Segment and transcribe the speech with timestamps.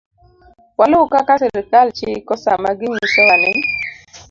[0.79, 3.51] Waluw kaka sirkal chiko sama ginyisowa ni